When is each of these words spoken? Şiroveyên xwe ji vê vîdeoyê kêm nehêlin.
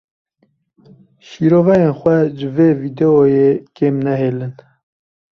Şiroveyên 1.27 1.93
xwe 1.99 2.15
ji 2.37 2.47
vê 2.55 2.69
vîdeoyê 2.81 3.49
kêm 3.75 3.95
nehêlin. 4.05 4.53